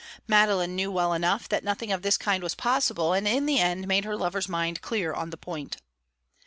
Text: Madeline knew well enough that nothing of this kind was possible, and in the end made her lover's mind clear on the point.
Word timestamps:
Madeline 0.27 0.75
knew 0.75 0.91
well 0.91 1.13
enough 1.13 1.47
that 1.47 1.63
nothing 1.63 1.91
of 1.91 2.01
this 2.01 2.17
kind 2.17 2.41
was 2.41 2.55
possible, 2.55 3.13
and 3.13 3.27
in 3.27 3.45
the 3.45 3.59
end 3.59 3.87
made 3.87 4.03
her 4.03 4.17
lover's 4.17 4.49
mind 4.49 4.81
clear 4.81 5.13
on 5.13 5.29
the 5.29 5.37
point. 5.37 5.77